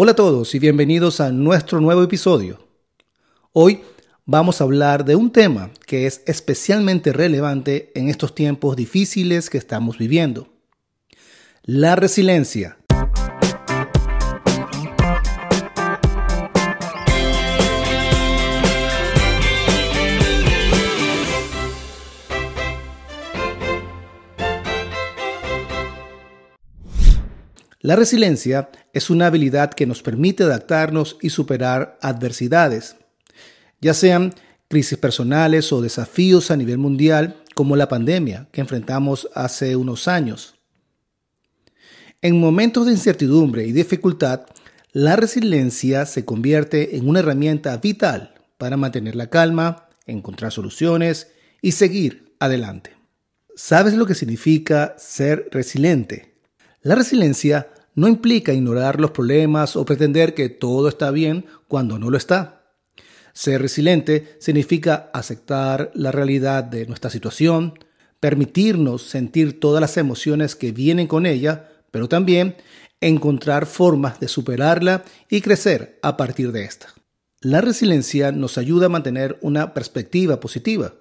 Hola 0.00 0.12
a 0.12 0.14
todos 0.14 0.54
y 0.54 0.60
bienvenidos 0.60 1.20
a 1.20 1.32
nuestro 1.32 1.80
nuevo 1.80 2.04
episodio. 2.04 2.60
Hoy 3.52 3.80
vamos 4.26 4.60
a 4.60 4.64
hablar 4.64 5.04
de 5.04 5.16
un 5.16 5.32
tema 5.32 5.72
que 5.88 6.06
es 6.06 6.22
especialmente 6.26 7.12
relevante 7.12 7.90
en 7.96 8.08
estos 8.08 8.32
tiempos 8.32 8.76
difíciles 8.76 9.50
que 9.50 9.58
estamos 9.58 9.98
viviendo. 9.98 10.46
La 11.64 11.96
resiliencia. 11.96 12.77
La 27.88 27.96
resiliencia 27.96 28.68
es 28.92 29.08
una 29.08 29.28
habilidad 29.28 29.72
que 29.72 29.86
nos 29.86 30.02
permite 30.02 30.44
adaptarnos 30.44 31.16
y 31.22 31.30
superar 31.30 31.98
adversidades, 32.02 32.96
ya 33.80 33.94
sean 33.94 34.34
crisis 34.68 34.98
personales 34.98 35.72
o 35.72 35.80
desafíos 35.80 36.50
a 36.50 36.58
nivel 36.58 36.76
mundial 36.76 37.42
como 37.54 37.76
la 37.76 37.88
pandemia 37.88 38.46
que 38.52 38.60
enfrentamos 38.60 39.30
hace 39.34 39.74
unos 39.74 40.06
años. 40.06 40.56
En 42.20 42.38
momentos 42.38 42.84
de 42.84 42.92
incertidumbre 42.92 43.66
y 43.66 43.72
dificultad, 43.72 44.42
la 44.92 45.16
resiliencia 45.16 46.04
se 46.04 46.26
convierte 46.26 46.98
en 46.98 47.08
una 47.08 47.20
herramienta 47.20 47.74
vital 47.78 48.34
para 48.58 48.76
mantener 48.76 49.16
la 49.16 49.30
calma, 49.30 49.88
encontrar 50.04 50.52
soluciones 50.52 51.28
y 51.62 51.72
seguir 51.72 52.34
adelante. 52.38 52.90
¿Sabes 53.56 53.94
lo 53.94 54.04
que 54.04 54.14
significa 54.14 54.94
ser 54.98 55.48
resiliente? 55.52 56.34
La 56.82 56.94
resiliencia 56.94 57.68
no 57.98 58.06
implica 58.06 58.52
ignorar 58.52 59.00
los 59.00 59.10
problemas 59.10 59.74
o 59.74 59.84
pretender 59.84 60.32
que 60.32 60.48
todo 60.48 60.88
está 60.88 61.10
bien 61.10 61.46
cuando 61.66 61.98
no 61.98 62.10
lo 62.10 62.16
está. 62.16 62.62
Ser 63.32 63.60
resiliente 63.60 64.36
significa 64.38 65.10
aceptar 65.12 65.90
la 65.94 66.12
realidad 66.12 66.62
de 66.62 66.86
nuestra 66.86 67.10
situación, 67.10 67.74
permitirnos 68.20 69.02
sentir 69.02 69.58
todas 69.58 69.80
las 69.80 69.96
emociones 69.96 70.54
que 70.54 70.70
vienen 70.70 71.08
con 71.08 71.26
ella, 71.26 71.70
pero 71.90 72.08
también 72.08 72.54
encontrar 73.00 73.66
formas 73.66 74.20
de 74.20 74.28
superarla 74.28 75.02
y 75.28 75.40
crecer 75.40 75.98
a 76.00 76.16
partir 76.16 76.52
de 76.52 76.66
esta. 76.66 76.94
La 77.40 77.60
resiliencia 77.62 78.30
nos 78.30 78.58
ayuda 78.58 78.86
a 78.86 78.90
mantener 78.90 79.38
una 79.40 79.74
perspectiva 79.74 80.38
positiva, 80.38 80.94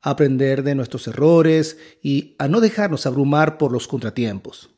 a 0.00 0.10
aprender 0.10 0.62
de 0.62 0.76
nuestros 0.76 1.08
errores 1.08 1.76
y 2.00 2.36
a 2.38 2.46
no 2.46 2.60
dejarnos 2.60 3.04
abrumar 3.04 3.58
por 3.58 3.72
los 3.72 3.88
contratiempos 3.88 4.73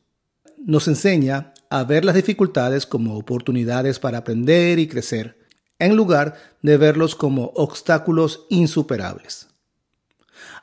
nos 0.67 0.89
enseña 0.89 1.53
a 1.69 1.85
ver 1.85 2.03
las 2.03 2.13
dificultades 2.13 2.85
como 2.85 3.17
oportunidades 3.17 3.99
para 3.99 4.19
aprender 4.19 4.79
y 4.79 4.87
crecer, 4.87 5.39
en 5.79 5.95
lugar 5.95 6.35
de 6.61 6.75
verlos 6.75 7.15
como 7.15 7.53
obstáculos 7.55 8.45
insuperables. 8.49 9.47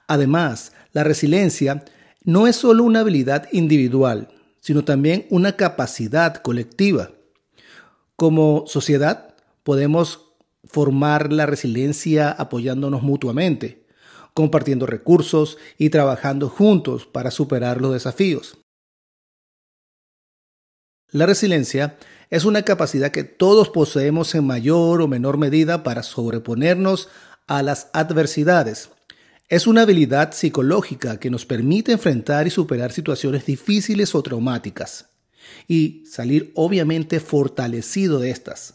Además, 0.06 0.72
la 0.92 1.04
resiliencia 1.04 1.84
no 2.22 2.46
es 2.46 2.56
solo 2.56 2.84
una 2.84 3.00
habilidad 3.00 3.48
individual, 3.50 4.28
sino 4.60 4.84
también 4.84 5.26
una 5.30 5.56
capacidad 5.56 6.34
colectiva. 6.36 7.12
Como 8.14 8.64
sociedad, 8.66 9.34
podemos 9.62 10.34
formar 10.64 11.32
la 11.32 11.46
resiliencia 11.46 12.30
apoyándonos 12.30 13.02
mutuamente, 13.02 13.86
compartiendo 14.34 14.84
recursos 14.84 15.56
y 15.78 15.88
trabajando 15.88 16.50
juntos 16.50 17.06
para 17.06 17.30
superar 17.30 17.80
los 17.80 17.94
desafíos. 17.94 18.63
La 21.10 21.26
resiliencia 21.26 21.96
es 22.30 22.44
una 22.44 22.62
capacidad 22.62 23.12
que 23.12 23.24
todos 23.24 23.68
poseemos 23.68 24.34
en 24.34 24.44
mayor 24.44 25.00
o 25.00 25.08
menor 25.08 25.38
medida 25.38 25.82
para 25.82 26.02
sobreponernos 26.02 27.08
a 27.46 27.62
las 27.62 27.88
adversidades. 27.92 28.88
Es 29.48 29.66
una 29.66 29.82
habilidad 29.82 30.32
psicológica 30.32 31.20
que 31.20 31.30
nos 31.30 31.46
permite 31.46 31.92
enfrentar 31.92 32.46
y 32.46 32.50
superar 32.50 32.92
situaciones 32.92 33.46
difíciles 33.46 34.14
o 34.14 34.22
traumáticas 34.22 35.10
y 35.68 36.04
salir 36.06 36.50
obviamente 36.54 37.20
fortalecido 37.20 38.18
de 38.18 38.30
estas. 38.30 38.74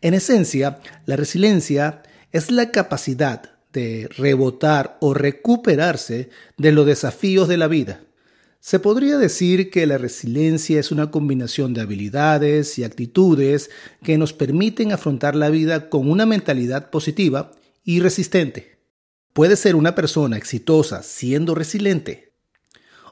En 0.00 0.14
esencia, 0.14 0.80
la 1.04 1.16
resiliencia 1.16 2.02
es 2.30 2.50
la 2.50 2.70
capacidad 2.70 3.50
de 3.72 4.08
rebotar 4.16 4.96
o 5.00 5.12
recuperarse 5.12 6.30
de 6.56 6.72
los 6.72 6.86
desafíos 6.86 7.48
de 7.48 7.56
la 7.56 7.68
vida 7.68 8.00
se 8.62 8.78
podría 8.78 9.18
decir 9.18 9.70
que 9.70 9.88
la 9.88 9.98
resiliencia 9.98 10.78
es 10.78 10.92
una 10.92 11.10
combinación 11.10 11.74
de 11.74 11.80
habilidades 11.80 12.78
y 12.78 12.84
actitudes 12.84 13.70
que 14.04 14.16
nos 14.16 14.32
permiten 14.32 14.92
afrontar 14.92 15.34
la 15.34 15.50
vida 15.50 15.88
con 15.90 16.08
una 16.08 16.26
mentalidad 16.26 16.88
positiva 16.90 17.50
y 17.82 17.98
resistente. 17.98 18.78
¿Puede 19.32 19.56
ser 19.56 19.74
una 19.74 19.96
persona 19.96 20.36
exitosa 20.36 21.02
siendo 21.02 21.56
resiliente? 21.56 22.34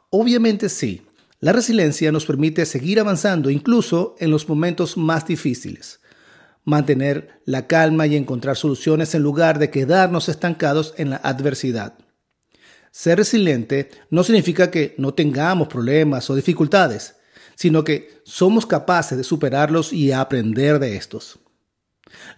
Obviamente 0.08 0.68
sí. 0.68 1.02
La 1.40 1.52
resiliencia 1.52 2.12
nos 2.12 2.26
permite 2.26 2.64
seguir 2.64 3.00
avanzando 3.00 3.50
incluso 3.50 4.14
en 4.20 4.30
los 4.30 4.48
momentos 4.48 4.96
más 4.96 5.26
difíciles, 5.26 5.98
mantener 6.64 7.40
la 7.44 7.66
calma 7.66 8.06
y 8.06 8.14
encontrar 8.14 8.56
soluciones 8.56 9.16
en 9.16 9.22
lugar 9.22 9.58
de 9.58 9.70
quedarnos 9.70 10.28
estancados 10.28 10.94
en 10.96 11.10
la 11.10 11.16
adversidad. 11.16 11.94
Ser 12.90 13.18
resiliente 13.18 13.90
no 14.10 14.24
significa 14.24 14.70
que 14.70 14.94
no 14.98 15.14
tengamos 15.14 15.68
problemas 15.68 16.28
o 16.28 16.34
dificultades, 16.34 17.16
sino 17.54 17.84
que 17.84 18.20
somos 18.24 18.66
capaces 18.66 19.16
de 19.16 19.24
superarlos 19.24 19.92
y 19.92 20.12
aprender 20.12 20.78
de 20.78 20.96
estos. 20.96 21.38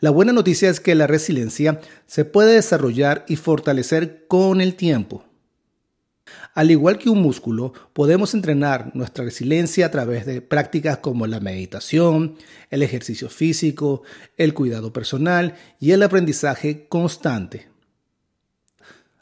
La 0.01 0.11
buena 0.11 0.33
noticia 0.33 0.69
es 0.69 0.81
que 0.81 0.95
la 0.95 1.07
resiliencia 1.07 1.81
se 2.07 2.25
puede 2.25 2.55
desarrollar 2.55 3.25
y 3.29 3.37
fortalecer 3.37 4.27
con 4.27 4.61
el 4.61 4.75
tiempo. 4.75 5.25
Al 6.55 6.71
igual 6.71 6.99
que 6.99 7.09
un 7.09 7.23
músculo, 7.23 7.73
podemos 7.93 8.35
entrenar 8.35 8.95
nuestra 8.95 9.25
resiliencia 9.25 9.87
a 9.87 9.91
través 9.91 10.27
de 10.27 10.43
prácticas 10.43 10.99
como 10.99 11.27
la 11.27 11.41
meditación, 11.41 12.37
el 12.71 12.83
ejercicio 12.83 13.31
físico, 13.31 14.03
el 14.37 14.53
cuidado 14.55 14.93
personal 14.93 15.55
y 15.81 15.93
el 15.93 16.03
aprendizaje 16.03 16.87
constante. 16.89 17.69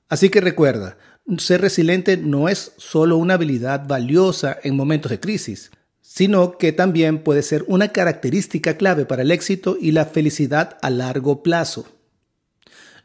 Así 0.08 0.28
que 0.28 0.40
recuerda, 0.40 0.98
ser 1.38 1.60
resiliente 1.60 2.16
no 2.16 2.48
es 2.48 2.72
solo 2.76 3.16
una 3.16 3.34
habilidad 3.34 3.86
valiosa 3.86 4.58
en 4.62 4.76
momentos 4.76 5.10
de 5.10 5.20
crisis, 5.20 5.70
sino 6.00 6.58
que 6.58 6.72
también 6.72 7.22
puede 7.22 7.42
ser 7.42 7.64
una 7.68 7.88
característica 7.88 8.76
clave 8.76 9.04
para 9.04 9.22
el 9.22 9.30
éxito 9.30 9.76
y 9.80 9.92
la 9.92 10.06
felicidad 10.06 10.78
a 10.82 10.90
largo 10.90 11.42
plazo. 11.42 11.86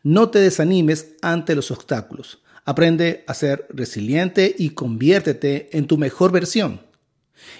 No 0.01 0.29
te 0.29 0.39
desanimes 0.39 1.13
ante 1.21 1.55
los 1.55 1.69
obstáculos. 1.71 2.41
Aprende 2.63 3.23
a 3.27 3.35
ser 3.35 3.67
resiliente 3.69 4.55
y 4.57 4.71
conviértete 4.71 5.69
en 5.77 5.85
tu 5.85 5.97
mejor 5.97 6.31
versión. 6.31 6.81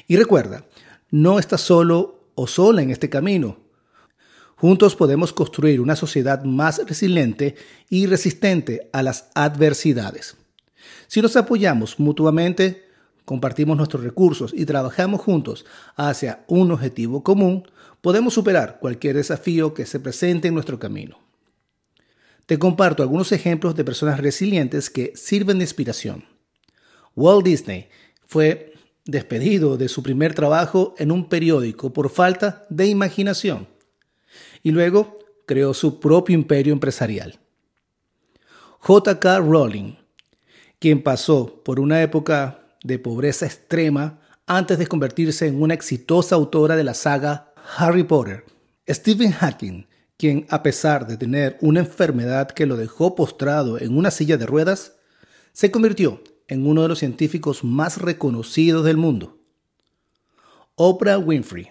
Y 0.08 0.16
recuerda, 0.18 0.66
no 1.12 1.38
estás 1.38 1.62
solo 1.62 2.31
o 2.34 2.48
sola 2.48 2.81
en 2.81 2.90
este 2.90 3.09
camino. 3.09 3.58
Juntos 4.56 4.96
podemos 4.96 5.31
construir 5.31 5.81
una 5.81 5.96
sociedad 5.96 6.44
más 6.44 6.81
resiliente 6.88 7.56
y 7.90 8.08
resistente 8.08 8.90
a 8.94 9.04
las 9.04 9.30
adversidades. 9.36 10.38
Si 11.07 11.22
nos 11.22 11.35
apoyamos 11.35 12.00
mutuamente, 12.00 12.85
compartimos 13.25 13.75
nuestros 13.75 14.03
recursos 14.03 14.53
y 14.53 14.66
trabajamos 14.66 15.22
juntos 15.22 15.66
hacia 15.96 16.44
un 16.47 16.72
objetivo 16.72 17.23
común, 17.23 17.68
podemos 18.01 18.34
superar 18.34 18.79
cualquier 18.79 19.16
desafío 19.16 19.74
que 19.74 19.85
se 19.85 20.00
presente 20.00 20.47
en 20.47 20.53
nuestro 20.53 20.79
camino. 20.79 21.19
Te 22.45 22.59
comparto 22.59 23.01
algunos 23.01 23.31
ejemplos 23.31 23.75
de 23.75 23.84
personas 23.84 24.19
resilientes 24.19 24.90
que 24.90 25.13
sirven 25.16 25.57
de 25.57 25.63
inspiración. 25.63 26.25
Walt 27.16 27.44
Disney 27.44 27.90
fue 28.28 28.74
despedido 29.06 29.78
de 29.78 29.90
su 29.90 30.03
primer 30.03 30.35
trabajo 30.35 30.94
en 30.97 31.12
un 31.12 31.28
periódico 31.28 31.94
por 31.94 32.09
falta 32.09 32.66
de 32.69 32.88
imaginación 32.88 33.68
y 34.62 34.71
luego 34.71 35.19
creó 35.45 35.74
su 35.74 36.00
propio 36.00 36.36
imperio 36.36 36.74
empresarial. 36.74 37.39
J.K. 38.80 39.39
Rowling 39.39 39.95
quien 40.86 41.02
pasó 41.02 41.64
por 41.64 41.80
una 41.80 42.04
época 42.04 42.60
de 42.84 43.00
pobreza 43.00 43.48
extrema 43.48 44.20
antes 44.46 44.78
de 44.78 44.86
convertirse 44.86 45.48
en 45.48 45.60
una 45.60 45.74
exitosa 45.74 46.36
autora 46.36 46.76
de 46.76 46.84
la 46.84 46.94
saga 46.94 47.56
Harry 47.76 48.04
Potter. 48.04 48.46
Stephen 48.88 49.32
Hawking, 49.32 49.88
quien 50.16 50.46
a 50.48 50.62
pesar 50.62 51.08
de 51.08 51.18
tener 51.18 51.58
una 51.62 51.80
enfermedad 51.80 52.52
que 52.52 52.68
lo 52.68 52.78
dejó 52.78 53.16
postrado 53.16 53.80
en 53.80 53.98
una 53.98 54.12
silla 54.12 54.38
de 54.38 54.46
ruedas, 54.46 54.94
se 55.54 55.72
convirtió 55.72 56.22
en 56.48 56.68
uno 56.68 56.84
de 56.84 56.90
los 56.90 57.00
científicos 57.00 57.64
más 57.64 57.98
reconocidos 57.98 58.86
del 58.86 58.98
mundo. 58.98 59.40
Oprah 60.76 61.18
Winfrey, 61.18 61.70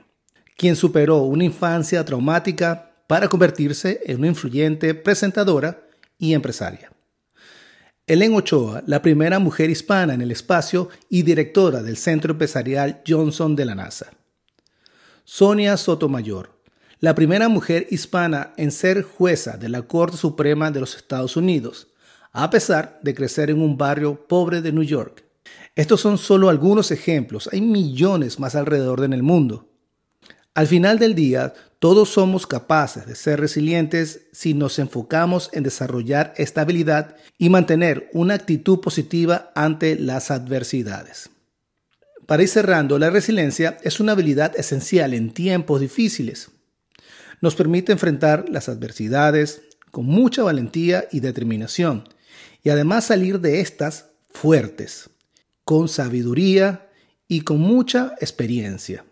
quien 0.56 0.74
superó 0.74 1.18
una 1.18 1.44
infancia 1.44 2.04
traumática 2.04 2.96
para 3.06 3.28
convertirse 3.28 4.00
en 4.06 4.18
una 4.18 4.26
influyente 4.26 4.92
presentadora 4.92 5.86
y 6.18 6.34
empresaria. 6.34 6.93
Ellen 8.06 8.34
Ochoa, 8.34 8.82
la 8.86 9.00
primera 9.00 9.38
mujer 9.38 9.70
hispana 9.70 10.12
en 10.12 10.20
el 10.20 10.30
espacio 10.30 10.90
y 11.08 11.22
directora 11.22 11.82
del 11.82 11.96
Centro 11.96 12.32
Empresarial 12.32 13.00
Johnson 13.08 13.56
de 13.56 13.64
la 13.64 13.74
NASA. 13.74 14.10
Sonia 15.24 15.78
Sotomayor, 15.78 16.50
la 17.00 17.14
primera 17.14 17.48
mujer 17.48 17.86
hispana 17.90 18.52
en 18.58 18.72
ser 18.72 19.04
jueza 19.04 19.56
de 19.56 19.70
la 19.70 19.82
Corte 19.82 20.18
Suprema 20.18 20.70
de 20.70 20.80
los 20.80 20.96
Estados 20.96 21.38
Unidos, 21.38 21.88
a 22.32 22.50
pesar 22.50 23.00
de 23.02 23.14
crecer 23.14 23.48
en 23.48 23.62
un 23.62 23.78
barrio 23.78 24.26
pobre 24.28 24.60
de 24.60 24.72
New 24.72 24.84
York. 24.84 25.24
Estos 25.74 26.02
son 26.02 26.18
solo 26.18 26.50
algunos 26.50 26.90
ejemplos, 26.90 27.48
hay 27.54 27.62
millones 27.62 28.38
más 28.38 28.54
alrededor 28.54 29.02
en 29.02 29.14
el 29.14 29.22
mundo. 29.22 29.70
Al 30.54 30.68
final 30.68 31.00
del 31.00 31.16
día, 31.16 31.52
todos 31.80 32.10
somos 32.10 32.46
capaces 32.46 33.06
de 33.06 33.16
ser 33.16 33.40
resilientes 33.40 34.28
si 34.32 34.54
nos 34.54 34.78
enfocamos 34.78 35.50
en 35.52 35.64
desarrollar 35.64 36.32
estabilidad 36.36 37.16
y 37.38 37.50
mantener 37.50 38.08
una 38.12 38.34
actitud 38.34 38.80
positiva 38.80 39.50
ante 39.56 39.98
las 39.98 40.30
adversidades. 40.30 41.28
Para 42.26 42.44
ir 42.44 42.48
cerrando, 42.48 43.00
la 43.00 43.10
resiliencia 43.10 43.78
es 43.82 43.98
una 43.98 44.12
habilidad 44.12 44.56
esencial 44.56 45.12
en 45.12 45.34
tiempos 45.34 45.80
difíciles. 45.80 46.50
Nos 47.40 47.56
permite 47.56 47.90
enfrentar 47.90 48.48
las 48.48 48.68
adversidades 48.68 49.62
con 49.90 50.06
mucha 50.06 50.44
valentía 50.44 51.08
y 51.10 51.18
determinación 51.18 52.04
y 52.62 52.70
además 52.70 53.06
salir 53.06 53.40
de 53.40 53.60
estas 53.60 54.06
fuertes, 54.30 55.10
con 55.64 55.88
sabiduría 55.88 56.88
y 57.26 57.40
con 57.40 57.58
mucha 57.58 58.14
experiencia. 58.20 59.04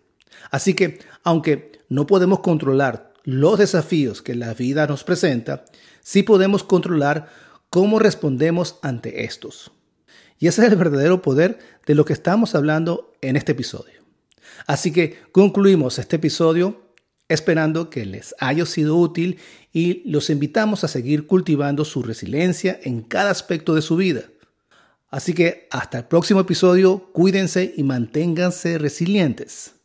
Así 0.51 0.73
que, 0.73 0.99
aunque 1.23 1.71
no 1.89 2.07
podemos 2.07 2.39
controlar 2.39 3.13
los 3.23 3.59
desafíos 3.59 4.21
que 4.21 4.35
la 4.35 4.53
vida 4.53 4.87
nos 4.87 5.03
presenta, 5.03 5.65
sí 6.01 6.23
podemos 6.23 6.63
controlar 6.63 7.29
cómo 7.69 7.99
respondemos 7.99 8.77
ante 8.81 9.23
estos. 9.23 9.71
Y 10.39 10.47
ese 10.47 10.65
es 10.65 10.71
el 10.71 10.77
verdadero 10.77 11.21
poder 11.21 11.59
de 11.85 11.95
lo 11.95 12.05
que 12.05 12.13
estamos 12.13 12.53
hablando 12.55 13.13
en 13.21 13.35
este 13.35 13.53
episodio. 13.53 14.03
Así 14.67 14.91
que 14.91 15.17
concluimos 15.31 15.99
este 15.99 16.17
episodio 16.17 16.81
esperando 17.29 17.89
que 17.89 18.05
les 18.05 18.35
haya 18.39 18.65
sido 18.65 18.97
útil 18.97 19.39
y 19.71 20.07
los 20.09 20.29
invitamos 20.29 20.83
a 20.83 20.87
seguir 20.87 21.25
cultivando 21.27 21.85
su 21.85 22.03
resiliencia 22.03 22.79
en 22.83 23.01
cada 23.01 23.31
aspecto 23.31 23.73
de 23.73 23.81
su 23.81 23.95
vida. 23.95 24.23
Así 25.09 25.33
que 25.33 25.67
hasta 25.71 25.99
el 25.99 26.05
próximo 26.05 26.41
episodio, 26.41 27.09
cuídense 27.13 27.73
y 27.77 27.83
manténganse 27.83 28.77
resilientes. 28.77 29.75